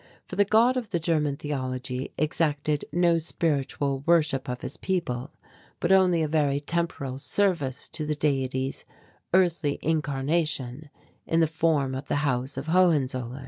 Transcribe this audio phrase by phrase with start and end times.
[0.27, 5.29] For the God of the German theology exacted no spiritual worship of his people,
[5.79, 8.83] but only a very temporal service to the deity's
[9.31, 10.89] earthly incarnation
[11.27, 13.39] in the form of the House of Hohenzollern.